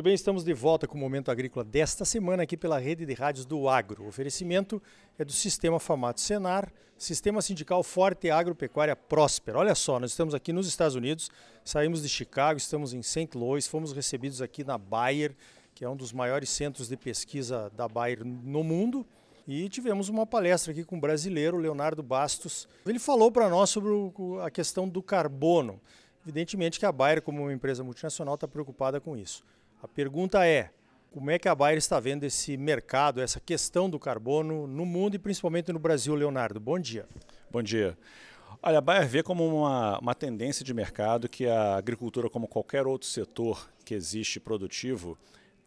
Muito 0.00 0.06
bem, 0.06 0.14
estamos 0.14 0.42
de 0.42 0.54
volta 0.54 0.88
com 0.88 0.96
o 0.96 0.98
Momento 0.98 1.30
Agrícola 1.30 1.62
desta 1.62 2.06
semana 2.06 2.44
aqui 2.44 2.56
pela 2.56 2.78
rede 2.78 3.04
de 3.04 3.12
rádios 3.12 3.44
do 3.44 3.68
Agro. 3.68 4.04
O 4.04 4.08
oferecimento 4.08 4.82
é 5.18 5.26
do 5.26 5.30
Sistema 5.30 5.78
Famato 5.78 6.22
Senar, 6.22 6.72
Sistema 6.96 7.42
Sindical 7.42 7.82
Forte 7.82 8.30
Agropecuária 8.30 8.96
Próspera. 8.96 9.58
Olha 9.58 9.74
só, 9.74 10.00
nós 10.00 10.12
estamos 10.12 10.34
aqui 10.34 10.54
nos 10.54 10.66
Estados 10.66 10.94
Unidos, 10.94 11.30
saímos 11.62 12.00
de 12.00 12.08
Chicago, 12.08 12.56
estamos 12.56 12.94
em 12.94 13.02
St. 13.02 13.28
Louis, 13.36 13.66
fomos 13.66 13.92
recebidos 13.92 14.40
aqui 14.40 14.64
na 14.64 14.78
Bayer, 14.78 15.36
que 15.74 15.84
é 15.84 15.88
um 15.90 15.94
dos 15.94 16.14
maiores 16.14 16.48
centros 16.48 16.88
de 16.88 16.96
pesquisa 16.96 17.70
da 17.76 17.86
Bayer 17.86 18.24
no 18.24 18.64
mundo. 18.64 19.06
E 19.46 19.68
tivemos 19.68 20.08
uma 20.08 20.24
palestra 20.24 20.72
aqui 20.72 20.82
com 20.82 20.96
um 20.96 21.00
brasileiro, 21.00 21.58
Leonardo 21.58 22.02
Bastos. 22.02 22.66
Ele 22.86 22.98
falou 22.98 23.30
para 23.30 23.50
nós 23.50 23.68
sobre 23.68 23.90
a 24.42 24.50
questão 24.50 24.88
do 24.88 25.02
carbono. 25.02 25.78
Evidentemente 26.24 26.78
que 26.78 26.86
a 26.86 26.92
Bayer, 26.92 27.20
como 27.20 27.42
uma 27.42 27.52
empresa 27.52 27.84
multinacional, 27.84 28.36
está 28.36 28.48
preocupada 28.48 28.98
com 28.98 29.14
isso. 29.14 29.44
A 29.82 29.88
pergunta 29.88 30.46
é: 30.46 30.70
como 31.10 31.30
é 31.30 31.38
que 31.38 31.48
a 31.48 31.54
Bayer 31.54 31.78
está 31.78 31.98
vendo 31.98 32.24
esse 32.24 32.56
mercado, 32.56 33.20
essa 33.20 33.40
questão 33.40 33.88
do 33.88 33.98
carbono 33.98 34.66
no 34.66 34.84
mundo 34.84 35.14
e 35.14 35.18
principalmente 35.18 35.72
no 35.72 35.78
Brasil, 35.78 36.14
Leonardo? 36.14 36.60
Bom 36.60 36.78
dia. 36.78 37.06
Bom 37.50 37.62
dia. 37.62 37.96
Olha, 38.62 38.78
a 38.78 38.80
Bayer 38.80 39.08
vê 39.08 39.22
como 39.22 39.46
uma, 39.46 39.98
uma 39.98 40.14
tendência 40.14 40.62
de 40.62 40.74
mercado 40.74 41.30
que 41.30 41.46
a 41.46 41.76
agricultura, 41.76 42.28
como 42.28 42.46
qualquer 42.46 42.86
outro 42.86 43.08
setor 43.08 43.70
que 43.82 43.94
existe 43.94 44.38
produtivo, 44.38 45.16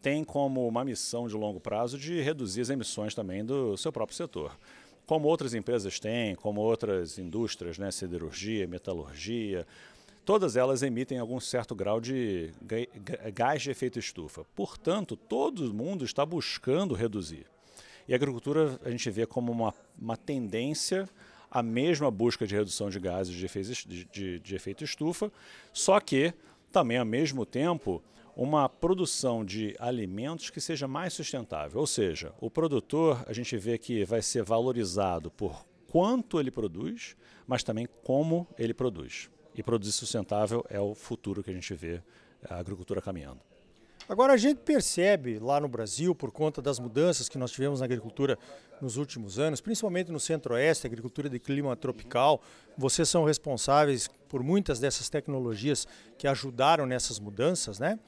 tem 0.00 0.22
como 0.22 0.66
uma 0.68 0.84
missão 0.84 1.26
de 1.26 1.34
longo 1.34 1.58
prazo 1.58 1.98
de 1.98 2.20
reduzir 2.20 2.60
as 2.60 2.70
emissões 2.70 3.14
também 3.16 3.44
do 3.44 3.76
seu 3.76 3.90
próprio 3.90 4.16
setor. 4.16 4.56
Como 5.06 5.26
outras 5.26 5.54
empresas 5.54 5.98
têm, 5.98 6.36
como 6.36 6.60
outras 6.60 7.18
indústrias, 7.18 7.78
né, 7.78 7.90
siderurgia, 7.90 8.66
metalurgia, 8.66 9.66
todas 10.24 10.56
elas 10.56 10.82
emitem 10.82 11.18
algum 11.18 11.38
certo 11.38 11.74
grau 11.74 12.00
de 12.00 12.52
gás 13.34 13.62
de 13.62 13.70
efeito 13.70 13.98
estufa. 13.98 14.44
Portanto, 14.54 15.16
todo 15.16 15.72
mundo 15.72 16.04
está 16.04 16.24
buscando 16.24 16.94
reduzir. 16.94 17.46
E 18.08 18.12
a 18.12 18.16
agricultura 18.16 18.78
a 18.84 18.90
gente 18.90 19.10
vê 19.10 19.26
como 19.26 19.52
uma, 19.52 19.74
uma 19.98 20.16
tendência 20.16 21.08
à 21.50 21.62
mesma 21.62 22.10
busca 22.10 22.46
de 22.46 22.54
redução 22.54 22.90
de 22.90 22.98
gases 22.98 23.34
de 23.34 23.44
efeito, 23.44 23.88
de, 23.88 24.40
de 24.40 24.54
efeito 24.54 24.82
estufa, 24.82 25.32
só 25.72 26.00
que 26.00 26.34
também, 26.72 26.98
ao 26.98 27.04
mesmo 27.04 27.46
tempo, 27.46 28.02
uma 28.36 28.68
produção 28.68 29.44
de 29.44 29.76
alimentos 29.78 30.50
que 30.50 30.60
seja 30.60 30.88
mais 30.88 31.12
sustentável. 31.12 31.80
Ou 31.80 31.86
seja, 31.86 32.32
o 32.40 32.50
produtor, 32.50 33.24
a 33.28 33.32
gente 33.32 33.56
vê 33.56 33.78
que 33.78 34.04
vai 34.04 34.20
ser 34.20 34.42
valorizado 34.42 35.30
por 35.30 35.64
quanto 35.86 36.40
ele 36.40 36.50
produz, 36.50 37.16
mas 37.46 37.62
também 37.62 37.86
como 38.02 38.48
ele 38.58 38.74
produz. 38.74 39.30
E 39.54 39.62
produzir 39.62 39.92
sustentável 39.92 40.64
é 40.68 40.80
o 40.80 40.94
futuro 40.94 41.42
que 41.42 41.50
a 41.50 41.54
gente 41.54 41.74
vê 41.74 42.02
a 42.48 42.56
agricultura 42.56 43.00
caminhando. 43.00 43.40
Agora 44.06 44.34
a 44.34 44.36
gente 44.36 44.58
percebe 44.58 45.38
lá 45.38 45.58
no 45.58 45.66
Brasil, 45.66 46.14
por 46.14 46.30
conta 46.30 46.60
das 46.60 46.78
mudanças 46.78 47.26
que 47.26 47.38
nós 47.38 47.50
tivemos 47.50 47.80
na 47.80 47.86
agricultura 47.86 48.38
nos 48.78 48.98
últimos 48.98 49.38
anos, 49.38 49.62
principalmente 49.62 50.12
no 50.12 50.20
centro-oeste, 50.20 50.86
agricultura 50.86 51.30
de 51.30 51.38
clima 51.38 51.74
tropical, 51.74 52.42
vocês 52.76 53.08
são 53.08 53.24
responsáveis 53.24 54.10
por 54.28 54.42
muitas 54.42 54.78
dessas 54.78 55.08
tecnologias 55.08 55.86
que 56.18 56.28
ajudaram 56.28 56.84
nessas 56.84 57.18
mudanças, 57.18 57.78
né? 57.78 57.98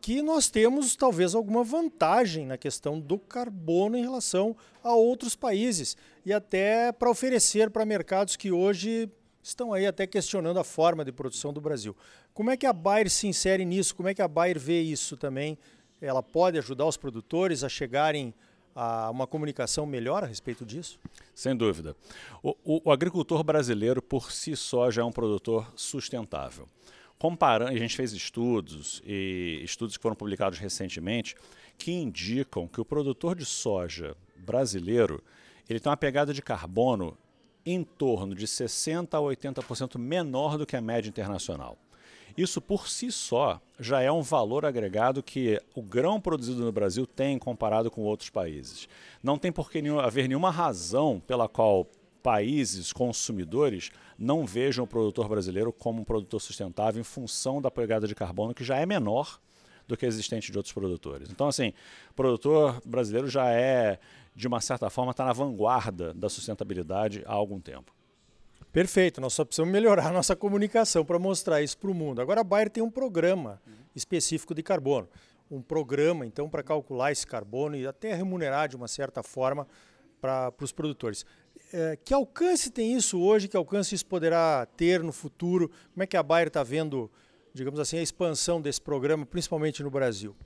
Que 0.00 0.22
nós 0.22 0.48
temos 0.48 0.94
talvez 0.94 1.34
alguma 1.34 1.64
vantagem 1.64 2.46
na 2.46 2.56
questão 2.56 3.00
do 3.00 3.18
carbono 3.18 3.96
em 3.96 4.02
relação 4.02 4.56
a 4.84 4.94
outros 4.94 5.34
países 5.34 5.96
e 6.24 6.32
até 6.32 6.92
para 6.92 7.10
oferecer 7.10 7.70
para 7.70 7.84
mercados 7.84 8.36
que 8.36 8.52
hoje 8.52 9.10
estão 9.42 9.72
aí 9.72 9.86
até 9.86 10.06
questionando 10.06 10.58
a 10.58 10.64
forma 10.64 11.04
de 11.04 11.12
produção 11.12 11.52
do 11.52 11.60
Brasil. 11.60 11.96
Como 12.34 12.50
é 12.50 12.56
que 12.56 12.66
a 12.66 12.72
Bayer 12.72 13.10
se 13.10 13.26
insere 13.26 13.64
nisso? 13.64 13.94
Como 13.94 14.08
é 14.08 14.14
que 14.14 14.22
a 14.22 14.28
Bayer 14.28 14.58
vê 14.58 14.80
isso 14.80 15.16
também? 15.16 15.58
Ela 16.00 16.22
pode 16.22 16.58
ajudar 16.58 16.86
os 16.86 16.96
produtores 16.96 17.62
a 17.62 17.68
chegarem 17.68 18.34
a 18.74 19.10
uma 19.10 19.26
comunicação 19.26 19.84
melhor 19.84 20.24
a 20.24 20.26
respeito 20.26 20.64
disso? 20.64 20.98
Sem 21.34 21.56
dúvida. 21.56 21.96
O, 22.42 22.56
o, 22.64 22.80
o 22.84 22.92
agricultor 22.92 23.42
brasileiro, 23.42 24.00
por 24.00 24.32
si 24.32 24.56
só, 24.56 24.90
já 24.90 25.02
é 25.02 25.04
um 25.04 25.12
produtor 25.12 25.70
sustentável. 25.76 26.66
Comparando, 27.18 27.72
a 27.72 27.76
gente 27.76 27.94
fez 27.94 28.12
estudos, 28.12 29.02
e 29.04 29.60
estudos 29.62 29.96
que 29.96 30.02
foram 30.02 30.16
publicados 30.16 30.58
recentemente, 30.58 31.34
que 31.76 31.92
indicam 31.92 32.66
que 32.66 32.80
o 32.80 32.84
produtor 32.84 33.34
de 33.34 33.44
soja 33.44 34.16
brasileiro 34.38 35.22
ele 35.68 35.78
tem 35.78 35.90
uma 35.90 35.96
pegada 35.96 36.32
de 36.34 36.42
carbono 36.42 37.16
em 37.64 37.82
torno 37.82 38.34
de 38.34 38.46
60% 38.46 39.14
a 39.14 39.18
80% 39.18 39.98
menor 39.98 40.56
do 40.56 40.66
que 40.66 40.76
a 40.76 40.80
média 40.80 41.08
internacional. 41.08 41.76
Isso 42.36 42.60
por 42.60 42.88
si 42.88 43.10
só 43.10 43.60
já 43.78 44.00
é 44.00 44.10
um 44.10 44.22
valor 44.22 44.64
agregado 44.64 45.22
que 45.22 45.60
o 45.74 45.82
grão 45.82 46.20
produzido 46.20 46.64
no 46.64 46.72
Brasil 46.72 47.06
tem 47.06 47.38
comparado 47.38 47.90
com 47.90 48.02
outros 48.02 48.30
países. 48.30 48.88
Não 49.22 49.36
tem 49.36 49.50
por 49.50 49.70
que 49.70 49.82
haver 50.02 50.28
nenhuma 50.28 50.50
razão 50.50 51.20
pela 51.26 51.48
qual 51.48 51.86
países 52.22 52.92
consumidores 52.92 53.90
não 54.18 54.46
vejam 54.46 54.84
o 54.84 54.88
produtor 54.88 55.28
brasileiro 55.28 55.72
como 55.72 56.02
um 56.02 56.04
produtor 56.04 56.40
sustentável 56.40 57.00
em 57.00 57.04
função 57.04 57.60
da 57.60 57.70
pegada 57.70 58.06
de 58.06 58.14
carbono 58.14 58.54
que 58.54 58.64
já 58.64 58.76
é 58.76 58.86
menor 58.86 59.40
do 59.88 59.96
que 59.96 60.04
a 60.04 60.08
existente 60.08 60.52
de 60.52 60.58
outros 60.58 60.72
produtores. 60.72 61.28
Então, 61.30 61.48
assim, 61.48 61.72
o 62.10 62.14
produtor 62.14 62.80
brasileiro 62.86 63.28
já 63.28 63.50
é 63.50 63.98
de 64.34 64.46
uma 64.46 64.60
certa 64.60 64.88
forma, 64.88 65.10
está 65.10 65.24
na 65.24 65.32
vanguarda 65.32 66.14
da 66.14 66.28
sustentabilidade 66.28 67.22
há 67.26 67.32
algum 67.32 67.60
tempo. 67.60 67.92
Perfeito, 68.72 69.20
nós 69.20 69.32
só 69.32 69.44
precisamos 69.44 69.72
melhorar 69.72 70.06
a 70.06 70.12
nossa 70.12 70.36
comunicação 70.36 71.04
para 71.04 71.18
mostrar 71.18 71.60
isso 71.60 71.76
para 71.76 71.90
o 71.90 71.94
mundo. 71.94 72.20
Agora 72.22 72.40
a 72.40 72.44
Bayer 72.44 72.70
tem 72.70 72.82
um 72.82 72.90
programa 72.90 73.60
específico 73.94 74.54
de 74.54 74.62
carbono. 74.62 75.08
Um 75.50 75.60
programa, 75.60 76.24
então, 76.24 76.48
para 76.48 76.62
calcular 76.62 77.10
esse 77.10 77.26
carbono 77.26 77.76
e 77.76 77.84
até 77.84 78.14
remunerar 78.14 78.68
de 78.68 78.76
uma 78.76 78.86
certa 78.86 79.22
forma 79.22 79.66
para 80.20 80.52
os 80.60 80.70
produtores. 80.70 81.26
É, 81.72 81.96
que 81.96 82.14
alcance 82.14 82.70
tem 82.70 82.94
isso 82.94 83.20
hoje? 83.20 83.48
Que 83.48 83.56
alcance 83.56 83.92
isso 83.92 84.06
poderá 84.06 84.64
ter 84.76 85.02
no 85.02 85.12
futuro? 85.12 85.68
Como 85.92 86.04
é 86.04 86.06
que 86.06 86.16
a 86.16 86.22
Bayer 86.22 86.46
está 86.46 86.62
vendo, 86.62 87.10
digamos 87.52 87.80
assim, 87.80 87.98
a 87.98 88.02
expansão 88.02 88.60
desse 88.60 88.80
programa, 88.80 89.26
principalmente 89.26 89.82
no 89.82 89.90
Brasil? 89.90 90.36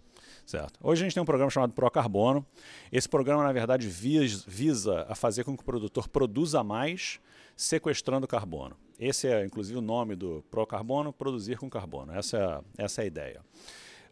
Certo. 0.46 0.78
Hoje 0.82 1.02
a 1.02 1.04
gente 1.04 1.14
tem 1.14 1.22
um 1.22 1.26
programa 1.26 1.50
chamado 1.50 1.72
Procarbono. 1.72 2.44
Esse 2.92 3.08
programa, 3.08 3.42
na 3.42 3.52
verdade, 3.52 3.88
visa 3.88 5.06
a 5.08 5.14
fazer 5.14 5.42
com 5.42 5.56
que 5.56 5.62
o 5.62 5.66
produtor 5.66 6.08
produza 6.08 6.62
mais 6.62 7.18
sequestrando 7.56 8.26
carbono. 8.26 8.76
Esse 8.98 9.28
é, 9.28 9.44
inclusive, 9.44 9.78
o 9.78 9.82
nome 9.82 10.14
do 10.14 10.44
Procarbono, 10.50 11.12
produzir 11.12 11.56
com 11.56 11.70
carbono. 11.70 12.12
Essa 12.12 12.62
é, 12.78 12.84
essa 12.84 13.00
é 13.00 13.04
a 13.04 13.06
ideia. 13.06 13.40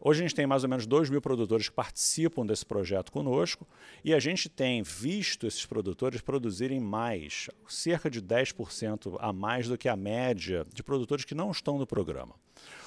Hoje 0.04 0.20
a 0.20 0.22
gente 0.26 0.34
tem 0.34 0.48
mais 0.48 0.64
ou 0.64 0.68
menos 0.68 0.84
2 0.84 1.10
mil 1.10 1.20
produtores 1.20 1.68
que 1.68 1.74
participam 1.76 2.44
desse 2.44 2.66
projeto 2.66 3.12
conosco 3.12 3.64
e 4.04 4.12
a 4.12 4.18
gente 4.18 4.48
tem 4.48 4.82
visto 4.82 5.46
esses 5.46 5.64
produtores 5.64 6.20
produzirem 6.20 6.80
mais, 6.80 7.48
cerca 7.68 8.10
de 8.10 8.20
10% 8.20 9.16
a 9.20 9.32
mais 9.32 9.68
do 9.68 9.78
que 9.78 9.88
a 9.88 9.94
média 9.94 10.66
de 10.74 10.82
produtores 10.82 11.24
que 11.24 11.36
não 11.36 11.52
estão 11.52 11.78
no 11.78 11.86
programa. 11.86 12.34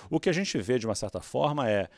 O 0.09 0.19
que 0.19 0.29
a 0.29 0.33
gente 0.33 0.57
vê, 0.57 0.77
de 0.77 0.85
uma 0.85 0.95
certa 0.95 1.21
forma, 1.21 1.69
é 1.69 1.89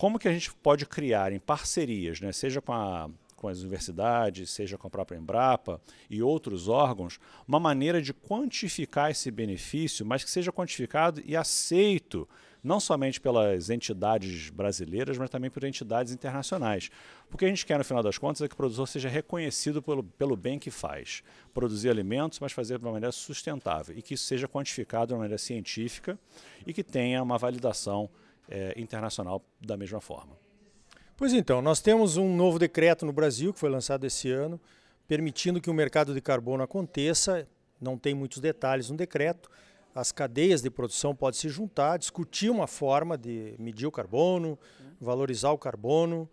como 0.00 0.18
que 0.18 0.26
a 0.26 0.32
gente 0.32 0.50
pode 0.54 0.86
criar 0.86 1.30
em 1.30 1.38
parcerias, 1.38 2.22
né, 2.22 2.32
seja 2.32 2.62
com, 2.62 2.72
a, 2.72 3.10
com 3.36 3.48
as 3.48 3.60
universidades, 3.60 4.48
seja 4.48 4.78
com 4.78 4.86
a 4.86 4.90
própria 4.90 5.18
Embrapa 5.18 5.78
e 6.08 6.22
outros 6.22 6.68
órgãos, 6.68 7.20
uma 7.46 7.60
maneira 7.60 8.00
de 8.00 8.14
quantificar 8.14 9.10
esse 9.10 9.30
benefício, 9.30 10.06
mas 10.06 10.24
que 10.24 10.30
seja 10.30 10.50
quantificado 10.50 11.20
e 11.22 11.36
aceito 11.36 12.26
não 12.64 12.80
somente 12.80 13.20
pelas 13.20 13.68
entidades 13.68 14.48
brasileiras, 14.48 15.18
mas 15.18 15.28
também 15.28 15.50
por 15.50 15.64
entidades 15.64 16.14
internacionais. 16.14 16.90
Porque 17.28 17.44
a 17.44 17.48
gente 17.48 17.66
quer, 17.66 17.76
no 17.76 17.84
final 17.84 18.02
das 18.02 18.16
contas, 18.16 18.40
é 18.40 18.48
que 18.48 18.54
o 18.54 18.56
produtor 18.56 18.88
seja 18.88 19.08
reconhecido 19.08 19.82
pelo, 19.82 20.02
pelo 20.02 20.34
bem 20.34 20.58
que 20.58 20.70
faz. 20.70 21.22
Produzir 21.52 21.90
alimentos, 21.90 22.40
mas 22.40 22.52
fazer 22.52 22.78
de 22.78 22.84
uma 22.86 22.92
maneira 22.92 23.12
sustentável. 23.12 23.94
E 23.96 24.00
que 24.00 24.14
isso 24.14 24.24
seja 24.24 24.48
quantificado 24.48 25.08
de 25.08 25.12
uma 25.12 25.20
maneira 25.20 25.38
científica 25.38 26.18
e 26.66 26.72
que 26.72 26.82
tenha 26.82 27.22
uma 27.22 27.36
validação 27.36 28.08
é, 28.50 28.74
internacional 28.76 29.42
da 29.60 29.76
mesma 29.76 30.00
forma. 30.00 30.36
Pois 31.16 31.32
então, 31.32 31.62
nós 31.62 31.80
temos 31.80 32.16
um 32.16 32.34
novo 32.34 32.58
decreto 32.58 33.06
no 33.06 33.12
Brasil, 33.12 33.52
que 33.52 33.60
foi 33.60 33.70
lançado 33.70 34.04
esse 34.04 34.30
ano, 34.30 34.60
permitindo 35.06 35.60
que 35.60 35.70
o 35.70 35.74
mercado 35.74 36.14
de 36.14 36.20
carbono 36.20 36.62
aconteça. 36.62 37.46
Não 37.80 37.96
tem 37.96 38.14
muitos 38.14 38.38
detalhes 38.38 38.90
no 38.90 38.96
decreto. 38.96 39.50
As 39.94 40.12
cadeias 40.12 40.62
de 40.62 40.70
produção 40.70 41.14
podem 41.14 41.38
se 41.38 41.48
juntar, 41.48 41.98
discutir 41.98 42.50
uma 42.50 42.66
forma 42.66 43.18
de 43.18 43.54
medir 43.58 43.86
o 43.86 43.92
carbono, 43.92 44.58
valorizar 45.00 45.50
o 45.50 45.58
carbono 45.58 46.28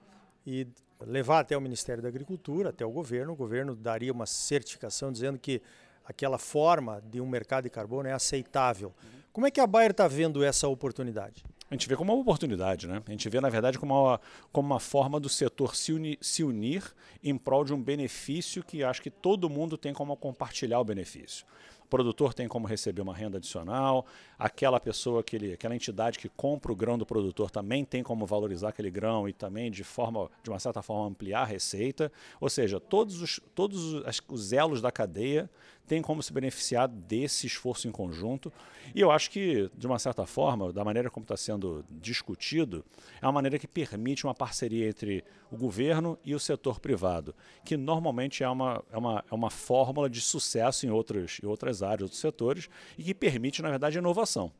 e 0.45 0.67
levar 1.05 1.39
até 1.39 1.57
o 1.57 1.61
Ministério 1.61 2.01
da 2.01 2.09
Agricultura, 2.09 2.69
até 2.69 2.85
o 2.85 2.91
governo. 2.91 3.33
O 3.33 3.35
governo 3.35 3.75
daria 3.75 4.13
uma 4.13 4.25
certificação 4.25 5.11
dizendo 5.11 5.37
que 5.37 5.61
aquela 6.05 6.37
forma 6.37 7.01
de 7.09 7.19
um 7.19 7.27
mercado 7.27 7.65
de 7.65 7.69
carbono 7.69 8.07
é 8.07 8.13
aceitável. 8.13 8.93
Como 9.33 9.45
é 9.45 9.51
que 9.51 9.59
a 9.59 9.67
Bayer 9.67 9.91
está 9.91 10.07
vendo 10.07 10.43
essa 10.43 10.67
oportunidade? 10.67 11.43
A 11.69 11.73
gente 11.73 11.89
vê 11.89 11.97
como 11.97 12.13
uma 12.13 12.21
oportunidade, 12.21 12.87
né? 12.87 13.03
A 13.05 13.11
gente 13.11 13.27
vê, 13.27 13.41
na 13.41 13.49
verdade, 13.49 13.77
como 13.77 13.93
uma, 13.93 14.21
como 14.53 14.73
uma 14.73 14.79
forma 14.79 15.19
do 15.19 15.27
setor 15.27 15.75
se, 15.75 15.91
uni, 15.91 16.17
se 16.21 16.41
unir 16.41 16.83
em 17.21 17.37
prol 17.37 17.65
de 17.65 17.73
um 17.73 17.81
benefício 17.81 18.63
que 18.63 18.83
acho 18.83 19.01
que 19.01 19.09
todo 19.09 19.49
mundo 19.49 19.77
tem 19.77 19.93
como 19.93 20.15
compartilhar 20.15 20.79
o 20.79 20.85
benefício. 20.85 21.45
o 21.83 21.87
produtor 21.87 22.33
tem 22.33 22.47
como 22.47 22.67
receber 22.67 23.01
uma 23.01 23.13
renda 23.13 23.37
adicional, 23.37 24.05
aquela 24.39 24.79
pessoa, 24.79 25.19
aquele, 25.19 25.53
aquela 25.53 25.75
entidade 25.75 26.19
que 26.19 26.29
compra 26.29 26.71
o 26.71 26.75
grão 26.75 26.97
do 26.97 27.05
produtor 27.05 27.51
também 27.51 27.83
tem 27.83 28.01
como 28.01 28.25
valorizar 28.25 28.69
aquele 28.69 28.89
grão 28.89 29.27
e 29.27 29.33
também 29.33 29.69
de 29.69 29.83
forma, 29.83 30.29
de 30.41 30.49
uma 30.49 30.59
certa 30.59 30.81
forma, 30.81 31.07
ampliar 31.07 31.41
a 31.41 31.45
receita. 31.45 32.09
Ou 32.39 32.49
seja, 32.49 32.79
todos 32.79 33.21
os, 33.21 33.41
todos 33.53 34.03
os 34.29 34.53
elos 34.53 34.81
da 34.81 34.91
cadeia 34.91 35.49
têm 35.87 36.01
como 36.01 36.21
se 36.21 36.33
beneficiar 36.33 36.87
desse 36.87 37.47
esforço 37.47 37.87
em 37.87 37.91
conjunto. 37.91 38.51
E 38.93 39.01
eu 39.01 39.09
acho 39.09 39.31
que, 39.31 39.71
de 39.75 39.87
uma 39.87 39.97
certa 39.97 40.25
forma, 40.25 40.71
da 40.73 40.83
maneira 40.83 41.09
como 41.09 41.23
está 41.23 41.37
sendo 41.37 41.83
discutido, 41.89 42.85
é 43.21 43.25
uma 43.25 43.31
maneira 43.31 43.57
que 43.57 43.67
permite 43.67 44.25
uma 44.25 44.35
parceria 44.35 44.87
entre 44.87 45.23
o 45.49 45.57
governo 45.57 46.19
e 46.23 46.35
o 46.35 46.39
setor 46.39 46.79
privado, 46.79 47.33
que 47.63 47.77
normalmente 47.77 48.43
é 48.43 48.49
uma, 48.49 48.83
é 48.91 48.97
uma, 48.97 49.23
é 49.31 49.33
uma 49.33 49.49
fórmula 49.49 50.09
de 50.09 50.19
sucesso 50.19 50.85
em 50.85 50.89
outras, 50.89 51.39
em 51.41 51.47
outras 51.47 51.81
áreas, 51.81 52.03
outros 52.03 52.19
setores, 52.19 52.69
e 52.97 53.03
que 53.03 53.13
permite, 53.13 53.61
na 53.61 53.69
verdade, 53.69 53.97
inovação. 53.97 54.51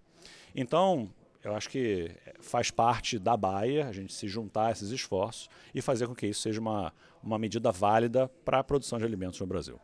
Então, 0.56 1.09
eu 1.44 1.56
acho 1.56 1.69
que 1.69 2.12
faz 2.39 2.71
parte 2.71 3.19
da 3.19 3.38
Baia 3.38 3.88
a 3.88 3.91
gente 3.91 4.13
se 4.13 4.27
juntar 4.27 4.68
a 4.68 4.71
esses 4.71 4.91
esforços 4.91 5.50
e 5.74 5.81
fazer 5.81 6.07
com 6.07 6.15
que 6.15 6.27
isso 6.27 6.41
seja 6.41 6.59
uma, 6.59 6.94
uma 7.21 7.38
medida 7.38 7.71
válida 7.71 8.29
para 8.44 8.59
a 8.59 8.63
produção 8.63 8.97
de 8.97 9.06
alimentos 9.06 9.39
no 9.39 9.45
Brasil. 9.45 9.79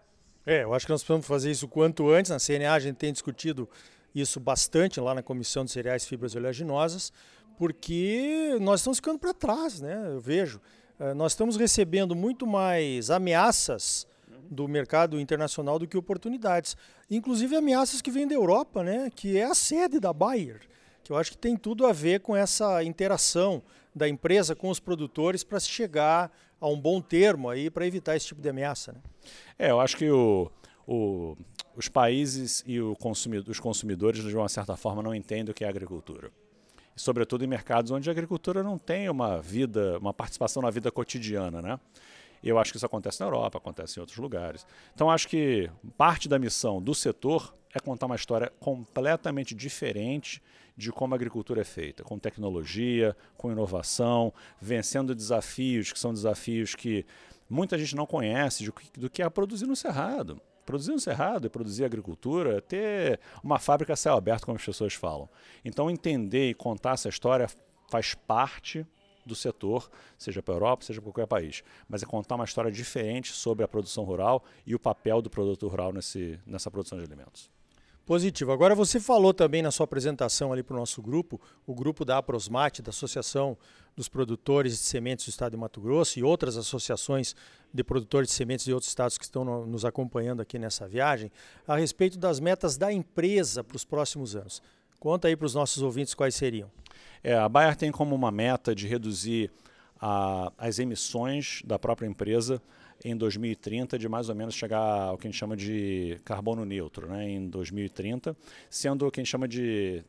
É, 0.45 0.63
eu 0.63 0.73
acho 0.73 0.85
que 0.85 0.91
nós 0.91 1.01
precisamos 1.01 1.25
fazer 1.25 1.51
isso 1.51 1.67
quanto 1.67 2.09
antes. 2.09 2.29
Na 2.29 2.37
CNA 2.37 2.73
a 2.73 2.79
gente 2.79 2.97
tem 2.97 3.13
discutido 3.13 3.69
isso 4.13 4.39
bastante 4.39 4.99
lá 4.99 5.13
na 5.15 5.23
Comissão 5.23 5.63
de 5.63 5.71
Cereais, 5.71 6.05
Fibras 6.05 6.33
e 6.33 6.37
Oleaginosas, 6.37 7.13
porque 7.57 8.57
nós 8.59 8.81
estamos 8.81 8.97
ficando 8.97 9.19
para 9.19 9.33
trás, 9.33 9.79
né? 9.79 10.01
Eu 10.05 10.19
vejo. 10.19 10.59
Eh, 10.99 11.13
nós 11.13 11.31
estamos 11.31 11.55
recebendo 11.55 12.13
muito 12.13 12.45
mais 12.45 13.09
ameaças 13.09 14.05
do 14.49 14.67
mercado 14.67 15.19
internacional 15.19 15.79
do 15.79 15.87
que 15.87 15.97
oportunidades. 15.97 16.75
Inclusive 17.09 17.55
ameaças 17.55 18.01
que 18.01 18.11
vêm 18.11 18.27
da 18.27 18.35
Europa, 18.35 18.83
né? 18.83 19.09
que 19.15 19.37
é 19.37 19.45
a 19.45 19.55
sede 19.55 19.99
da 19.99 20.13
Bayer, 20.13 20.61
que 21.03 21.11
eu 21.11 21.17
acho 21.17 21.31
que 21.31 21.37
tem 21.37 21.55
tudo 21.55 21.85
a 21.85 21.91
ver 21.91 22.19
com 22.19 22.35
essa 22.35 22.83
interação 22.83 23.63
da 23.95 24.07
empresa 24.07 24.55
com 24.55 24.69
os 24.69 24.79
produtores 24.79 25.43
para 25.43 25.59
se 25.59 25.69
chegar 25.69 26.31
a 26.63 26.67
um 26.69 26.79
bom 26.79 27.01
termo 27.01 27.49
aí 27.49 27.69
para 27.69 27.85
evitar 27.85 28.15
esse 28.15 28.27
tipo 28.27 28.41
de 28.41 28.47
ameaça. 28.47 28.93
Né? 28.93 28.99
É, 29.59 29.71
eu 29.71 29.81
acho 29.81 29.97
que 29.97 30.09
o, 30.09 30.49
o, 30.87 31.35
os 31.75 31.89
países 31.89 32.63
e 32.65 32.79
consumidor, 32.99 33.51
os 33.51 33.59
consumidores, 33.59 34.23
de 34.23 34.35
uma 34.35 34.47
certa 34.47 34.77
forma, 34.77 35.03
não 35.03 35.13
entendem 35.13 35.51
o 35.51 35.53
que 35.53 35.65
é 35.65 35.67
agricultura. 35.67 36.31
Sobretudo 36.95 37.43
em 37.43 37.47
mercados 37.47 37.91
onde 37.91 38.09
a 38.09 38.13
agricultura 38.13 38.63
não 38.63 38.77
tem 38.77 39.09
uma 39.09 39.41
vida, 39.41 39.97
uma 39.99 40.13
participação 40.13 40.61
na 40.61 40.69
vida 40.69 40.89
cotidiana, 40.89 41.61
né? 41.61 41.79
Eu 42.43 42.59
acho 42.59 42.71
que 42.71 42.77
isso 42.77 42.85
acontece 42.85 43.21
na 43.21 43.27
Europa, 43.27 43.57
acontece 43.57 43.97
em 43.97 44.01
outros 44.01 44.17
lugares. 44.17 44.65
Então, 44.93 45.09
acho 45.09 45.27
que 45.27 45.69
parte 45.97 46.27
da 46.27 46.37
missão 46.37 46.81
do 46.81 46.93
setor 46.93 47.53
é 47.73 47.79
contar 47.79 48.05
uma 48.05 48.15
história 48.15 48.51
completamente 48.59 49.55
diferente 49.55 50.41
de 50.75 50.91
como 50.91 51.13
a 51.13 51.15
agricultura 51.15 51.61
é 51.61 51.63
feita, 51.63 52.03
com 52.03 52.19
tecnologia, 52.19 53.15
com 53.37 53.51
inovação, 53.51 54.33
vencendo 54.59 55.15
desafios 55.15 55.91
que 55.91 55.99
são 55.99 56.13
desafios 56.13 56.75
que 56.75 57.05
muita 57.49 57.77
gente 57.77 57.95
não 57.95 58.05
conhece 58.05 58.71
do 58.97 59.09
que 59.09 59.21
é 59.21 59.29
produzir 59.29 59.65
no 59.65 59.75
cerrado. 59.75 60.41
Produzir 60.65 60.91
no 60.91 60.99
cerrado 60.99 61.45
e 61.45 61.49
produzir 61.49 61.83
agricultura 61.83 62.57
é 62.57 62.61
ter 62.61 63.19
uma 63.43 63.59
fábrica 63.59 63.93
a 63.93 63.95
céu 63.95 64.15
aberto, 64.15 64.45
como 64.45 64.57
as 64.57 64.65
pessoas 64.65 64.93
falam. 64.93 65.29
Então, 65.63 65.89
entender 65.89 66.49
e 66.49 66.53
contar 66.53 66.93
essa 66.93 67.09
história 67.09 67.47
faz 67.89 68.15
parte 68.15 68.85
do 69.25 69.35
setor, 69.35 69.89
seja 70.17 70.41
para 70.41 70.53
a 70.53 70.57
Europa, 70.57 70.85
seja 70.85 71.01
para 71.01 71.11
qualquer 71.11 71.27
país. 71.27 71.63
Mas 71.87 72.03
é 72.03 72.05
contar 72.05 72.35
uma 72.35 72.45
história 72.45 72.71
diferente 72.71 73.31
sobre 73.31 73.63
a 73.63 73.67
produção 73.67 74.03
rural 74.03 74.43
e 74.65 74.75
o 74.75 74.79
papel 74.79 75.21
do 75.21 75.29
produtor 75.29 75.71
rural 75.71 75.93
nesse, 75.93 76.39
nessa 76.45 76.69
produção 76.69 76.97
de 76.97 77.05
alimentos. 77.05 77.49
Positivo. 78.05 78.51
Agora 78.51 78.75
você 78.75 78.99
falou 78.99 79.33
também 79.33 79.61
na 79.61 79.71
sua 79.71 79.85
apresentação 79.85 80.51
ali 80.51 80.61
para 80.61 80.75
o 80.75 80.79
nosso 80.79 81.01
grupo, 81.01 81.39
o 81.65 81.73
grupo 81.73 82.03
da 82.03 82.17
Aprosmate, 82.17 82.81
da 82.81 82.89
Associação 82.89 83.57
dos 83.95 84.09
Produtores 84.09 84.73
de 84.73 84.79
Sementes 84.79 85.25
do 85.25 85.29
Estado 85.29 85.51
de 85.53 85.57
Mato 85.57 85.79
Grosso 85.79 86.19
e 86.19 86.23
outras 86.23 86.57
associações 86.57 87.33
de 87.73 87.81
produtores 87.81 88.27
de 88.27 88.35
sementes 88.35 88.65
de 88.65 88.73
outros 88.73 88.89
estados 88.89 89.17
que 89.17 89.23
estão 89.23 89.45
no, 89.45 89.65
nos 89.65 89.85
acompanhando 89.85 90.41
aqui 90.41 90.59
nessa 90.59 90.85
viagem, 90.85 91.31
a 91.65 91.77
respeito 91.77 92.19
das 92.19 92.41
metas 92.41 92.75
da 92.75 92.91
empresa 92.91 93.63
para 93.63 93.77
os 93.77 93.85
próximos 93.85 94.35
anos. 94.35 94.61
Conta 94.99 95.29
aí 95.29 95.35
para 95.37 95.45
os 95.45 95.53
nossos 95.53 95.81
ouvintes 95.81 96.13
quais 96.13 96.35
seriam. 96.35 96.69
É, 97.23 97.33
a 97.33 97.47
Bayer 97.47 97.75
tem 97.75 97.91
como 97.91 98.13
uma 98.13 98.31
meta 98.31 98.75
de 98.75 98.87
reduzir 98.87 99.49
a, 99.99 100.51
as 100.57 100.79
emissões 100.79 101.61
da 101.65 101.79
própria 101.79 102.05
empresa 102.05 102.61
em 103.03 103.15
2030 103.15 103.97
de 103.97 104.09
mais 104.09 104.27
ou 104.29 104.35
menos 104.35 104.53
chegar 104.53 104.79
ao 104.79 105.17
que 105.17 105.27
a 105.27 105.29
gente 105.31 105.39
chama 105.39 105.55
de 105.55 106.19
carbono 106.25 106.65
neutro, 106.65 107.07
né, 107.07 107.29
em 107.29 107.47
2030, 107.47 108.35
sendo 108.69 109.07
o 109.07 109.11
que 109.11 109.19
a 109.19 109.23
gente 109.23 109.31
chama 109.31 109.47
de 109.47 110.03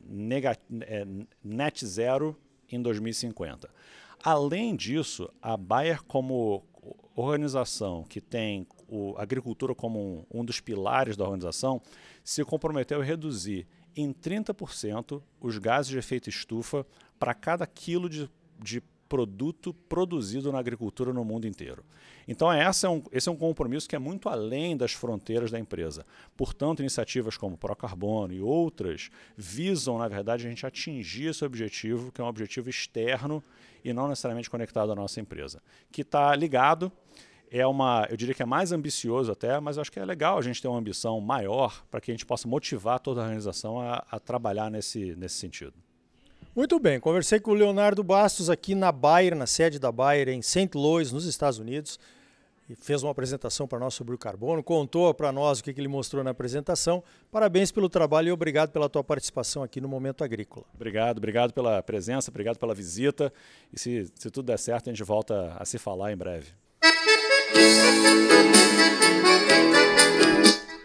é, 0.81 1.05
net 1.43 1.85
zero 1.85 2.37
em 2.69 2.81
2050. 2.81 3.69
Além 4.23 4.75
disso, 4.75 5.29
a 5.41 5.55
Bayer 5.55 6.03
como 6.03 6.63
organização 7.15 8.03
que 8.03 8.19
tem 8.19 8.67
a 9.17 9.21
agricultura 9.21 9.73
como 9.73 10.25
um, 10.31 10.41
um 10.41 10.45
dos 10.45 10.59
pilares 10.59 11.15
da 11.15 11.23
organização, 11.23 11.81
se 12.23 12.43
comprometeu 12.43 13.01
a 13.01 13.03
reduzir 13.03 13.67
em 13.95 14.13
30% 14.13 15.21
os 15.39 15.57
gases 15.57 15.89
de 15.89 15.97
efeito 15.97 16.29
estufa 16.29 16.85
para 17.19 17.33
cada 17.33 17.65
quilo 17.65 18.09
de, 18.09 18.29
de 18.59 18.81
produto 19.07 19.73
produzido 19.73 20.51
na 20.51 20.59
agricultura 20.59 21.13
no 21.13 21.23
mundo 21.23 21.47
inteiro. 21.47 21.83
Então, 22.27 22.51
essa 22.51 22.87
é 22.87 22.89
um, 22.89 23.03
esse 23.11 23.29
é 23.29 23.31
um 23.31 23.35
compromisso 23.35 23.87
que 23.87 23.95
é 23.95 23.99
muito 23.99 24.27
além 24.27 24.75
das 24.75 24.93
fronteiras 24.93 25.51
da 25.51 25.59
empresa. 25.59 26.05
Portanto, 26.35 26.79
iniciativas 26.79 27.37
como 27.37 27.57
Procarbono 27.57 28.33
e 28.33 28.41
outras 28.41 29.09
visam, 29.37 29.97
na 29.97 30.07
verdade, 30.07 30.45
a 30.45 30.49
gente 30.49 30.65
atingir 30.65 31.27
esse 31.27 31.45
objetivo, 31.45 32.11
que 32.11 32.19
é 32.19 32.23
um 32.23 32.27
objetivo 32.27 32.69
externo 32.69 33.43
e 33.83 33.93
não 33.93 34.07
necessariamente 34.07 34.49
conectado 34.49 34.91
à 34.91 34.95
nossa 34.95 35.21
empresa, 35.21 35.61
que 35.91 36.01
está 36.01 36.35
ligado. 36.35 36.91
É 37.51 37.65
uma, 37.65 38.07
eu 38.09 38.17
diria 38.17 38.33
que 38.33 38.41
é 38.41 38.45
mais 38.45 38.71
ambicioso 38.71 39.31
até, 39.31 39.59
mas 39.59 39.77
acho 39.77 39.91
que 39.91 39.99
é 39.99 40.03
legal 40.03 40.39
a 40.39 40.41
gente 40.41 40.59
ter 40.59 40.67
uma 40.67 40.79
ambição 40.79 41.21
maior 41.21 41.85
para 41.91 42.01
que 42.01 42.09
a 42.09 42.13
gente 42.13 42.25
possa 42.25 42.47
motivar 42.47 42.99
toda 42.99 43.21
a 43.21 43.23
organização 43.23 43.79
a, 43.79 44.03
a 44.09 44.19
trabalhar 44.19 44.71
nesse, 44.71 45.15
nesse 45.15 45.35
sentido. 45.35 45.84
Muito 46.55 46.79
bem, 46.79 47.01
conversei 47.01 47.37
com 47.37 47.51
o 47.51 47.53
Leonardo 47.53 48.01
Bastos 48.01 48.49
aqui 48.49 48.73
na 48.75 48.89
Bayer, 48.89 49.35
na 49.35 49.45
sede 49.45 49.77
da 49.77 49.91
Bayer 49.91 50.29
em 50.29 50.41
St. 50.41 50.69
Louis, 50.73 51.11
nos 51.11 51.25
Estados 51.25 51.59
Unidos. 51.59 51.99
E 52.69 52.75
fez 52.75 53.03
uma 53.03 53.11
apresentação 53.11 53.67
para 53.67 53.77
nós 53.77 53.93
sobre 53.93 54.15
o 54.15 54.17
carbono, 54.17 54.63
contou 54.63 55.13
para 55.13 55.33
nós 55.33 55.59
o 55.59 55.63
que, 55.63 55.73
que 55.73 55.81
ele 55.81 55.89
mostrou 55.89 56.23
na 56.23 56.31
apresentação. 56.31 57.03
Parabéns 57.29 57.73
pelo 57.73 57.89
trabalho 57.89 58.29
e 58.29 58.31
obrigado 58.31 58.71
pela 58.71 58.87
tua 58.87 59.03
participação 59.03 59.63
aqui 59.63 59.81
no 59.81 59.89
Momento 59.89 60.23
Agrícola. 60.23 60.65
Obrigado, 60.73 61.17
obrigado 61.17 61.51
pela 61.51 61.83
presença, 61.83 62.31
obrigado 62.31 62.57
pela 62.57 62.73
visita. 62.73 63.33
E 63.73 63.77
se, 63.77 64.09
se 64.15 64.31
tudo 64.31 64.45
der 64.45 64.57
certo, 64.57 64.89
a 64.89 64.93
gente 64.93 65.03
volta 65.03 65.57
a 65.59 65.65
se 65.65 65.77
falar 65.77 66.13
em 66.13 66.17
breve. 66.17 66.47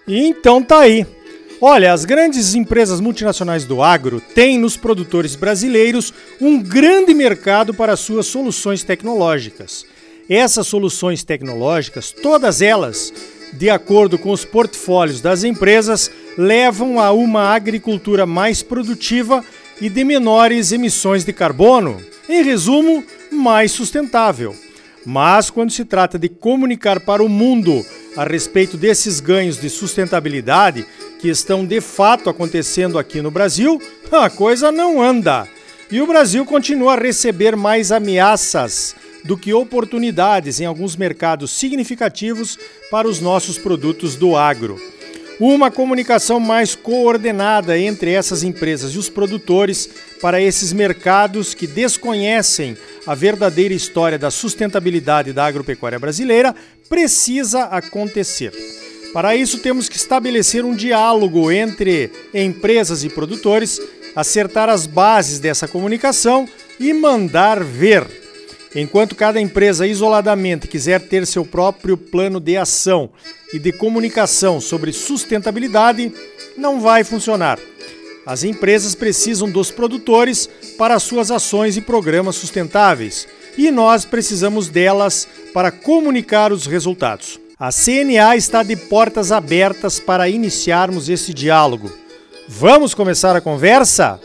então 0.08 0.64
tá 0.64 0.80
aí. 0.80 1.19
Olha, 1.62 1.92
as 1.92 2.06
grandes 2.06 2.54
empresas 2.54 3.00
multinacionais 3.00 3.66
do 3.66 3.82
agro 3.82 4.18
têm 4.18 4.58
nos 4.58 4.78
produtores 4.78 5.36
brasileiros 5.36 6.10
um 6.40 6.58
grande 6.58 7.12
mercado 7.12 7.74
para 7.74 7.96
suas 7.96 8.26
soluções 8.26 8.82
tecnológicas. 8.82 9.84
Essas 10.26 10.66
soluções 10.66 11.22
tecnológicas, 11.22 12.12
todas 12.12 12.62
elas, 12.62 13.12
de 13.52 13.68
acordo 13.68 14.16
com 14.16 14.30
os 14.30 14.42
portfólios 14.42 15.20
das 15.20 15.44
empresas, 15.44 16.10
levam 16.38 16.98
a 16.98 17.12
uma 17.12 17.54
agricultura 17.54 18.24
mais 18.24 18.62
produtiva 18.62 19.44
e 19.82 19.90
de 19.90 20.02
menores 20.02 20.72
emissões 20.72 21.26
de 21.26 21.32
carbono. 21.32 22.00
Em 22.26 22.42
resumo, 22.42 23.04
mais 23.30 23.70
sustentável. 23.70 24.56
Mas 25.04 25.50
quando 25.50 25.72
se 25.72 25.84
trata 25.84 26.18
de 26.18 26.30
comunicar 26.30 27.00
para 27.00 27.22
o 27.22 27.28
mundo 27.28 27.84
a 28.16 28.24
respeito 28.24 28.78
desses 28.78 29.20
ganhos 29.20 29.60
de 29.60 29.68
sustentabilidade, 29.68 30.86
que 31.20 31.28
estão 31.28 31.64
de 31.66 31.80
fato 31.80 32.30
acontecendo 32.30 32.98
aqui 32.98 33.20
no 33.20 33.30
Brasil, 33.30 33.80
a 34.10 34.30
coisa 34.30 34.72
não 34.72 35.00
anda. 35.02 35.46
E 35.90 36.00
o 36.00 36.06
Brasil 36.06 36.44
continua 36.44 36.94
a 36.94 37.00
receber 37.00 37.56
mais 37.56 37.92
ameaças 37.92 38.94
do 39.24 39.36
que 39.36 39.52
oportunidades 39.52 40.60
em 40.60 40.64
alguns 40.64 40.96
mercados 40.96 41.50
significativos 41.50 42.58
para 42.90 43.06
os 43.06 43.20
nossos 43.20 43.58
produtos 43.58 44.16
do 44.16 44.36
agro. 44.36 44.80
Uma 45.38 45.70
comunicação 45.70 46.38
mais 46.38 46.74
coordenada 46.74 47.78
entre 47.78 48.12
essas 48.12 48.42
empresas 48.42 48.92
e 48.92 48.98
os 48.98 49.08
produtores 49.08 49.88
para 50.20 50.40
esses 50.40 50.72
mercados 50.72 51.54
que 51.54 51.66
desconhecem 51.66 52.76
a 53.06 53.14
verdadeira 53.14 53.72
história 53.74 54.18
da 54.18 54.30
sustentabilidade 54.30 55.32
da 55.32 55.46
agropecuária 55.46 55.98
brasileira 55.98 56.54
precisa 56.88 57.64
acontecer. 57.64 58.52
Para 59.12 59.34
isso, 59.34 59.58
temos 59.58 59.88
que 59.88 59.96
estabelecer 59.96 60.64
um 60.64 60.74
diálogo 60.74 61.50
entre 61.50 62.10
empresas 62.32 63.02
e 63.02 63.08
produtores, 63.08 63.80
acertar 64.14 64.68
as 64.68 64.86
bases 64.86 65.40
dessa 65.40 65.66
comunicação 65.66 66.48
e 66.78 66.92
mandar 66.92 67.62
ver. 67.64 68.06
Enquanto 68.74 69.16
cada 69.16 69.40
empresa 69.40 69.84
isoladamente 69.84 70.68
quiser 70.68 71.00
ter 71.00 71.26
seu 71.26 71.44
próprio 71.44 71.96
plano 71.96 72.38
de 72.38 72.56
ação 72.56 73.10
e 73.52 73.58
de 73.58 73.72
comunicação 73.72 74.60
sobre 74.60 74.92
sustentabilidade, 74.92 76.12
não 76.56 76.80
vai 76.80 77.02
funcionar. 77.02 77.58
As 78.24 78.44
empresas 78.44 78.94
precisam 78.94 79.50
dos 79.50 79.72
produtores 79.72 80.48
para 80.78 81.00
suas 81.00 81.32
ações 81.32 81.76
e 81.76 81.80
programas 81.80 82.36
sustentáveis, 82.36 83.26
e 83.58 83.72
nós 83.72 84.04
precisamos 84.04 84.68
delas 84.68 85.26
para 85.52 85.72
comunicar 85.72 86.52
os 86.52 86.66
resultados. 86.66 87.39
A 87.60 87.68
CNA 87.70 88.36
está 88.36 88.62
de 88.62 88.74
portas 88.74 89.30
abertas 89.30 90.00
para 90.00 90.30
iniciarmos 90.30 91.10
esse 91.10 91.34
diálogo. 91.34 91.92
Vamos 92.48 92.94
começar 92.94 93.36
a 93.36 93.40
conversa? 93.42 94.18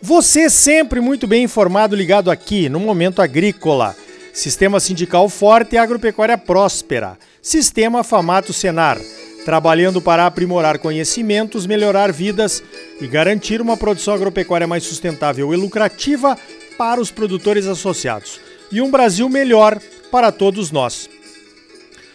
Você 0.00 0.48
sempre 0.48 1.00
muito 1.00 1.26
bem 1.26 1.42
informado 1.42 1.96
ligado 1.96 2.30
aqui 2.30 2.68
no 2.68 2.78
Momento 2.78 3.20
Agrícola. 3.20 3.96
Sistema 4.32 4.78
Sindical 4.78 5.28
Forte 5.28 5.74
e 5.74 5.78
Agropecuária 5.78 6.38
Próspera. 6.38 7.18
Sistema 7.42 8.04
Famato 8.04 8.52
Senar 8.52 9.00
trabalhando 9.44 10.00
para 10.00 10.24
aprimorar 10.24 10.78
conhecimentos, 10.78 11.66
melhorar 11.66 12.12
vidas 12.12 12.62
e 13.00 13.06
garantir 13.08 13.60
uma 13.60 13.76
produção 13.76 14.14
agropecuária 14.14 14.66
mais 14.66 14.84
sustentável 14.84 15.52
e 15.52 15.56
lucrativa 15.56 16.38
para 16.78 17.00
os 17.00 17.10
produtores 17.10 17.66
associados 17.66 18.40
e 18.72 18.80
um 18.80 18.90
Brasil 18.92 19.28
melhor 19.28 19.78
para 20.10 20.30
todos 20.32 20.70
nós. 20.70 21.10